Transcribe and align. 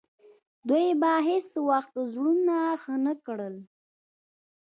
دوی 0.67 0.85
به 1.01 1.11
هیڅ 1.27 1.49
وخت 1.69 1.93
زړونه 2.11 2.57
ښه 2.81 2.93
نه 3.05 3.13
کړي. 3.25 3.55